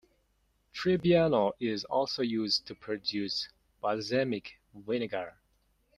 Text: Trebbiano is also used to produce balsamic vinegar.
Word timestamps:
Trebbiano 0.73 1.51
is 1.59 1.83
also 1.83 2.23
used 2.23 2.65
to 2.65 2.73
produce 2.73 3.49
balsamic 3.83 4.59
vinegar. 4.73 5.35